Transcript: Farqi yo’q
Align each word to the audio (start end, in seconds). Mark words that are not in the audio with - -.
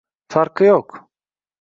Farqi 0.35 0.71
yo’q 0.71 0.99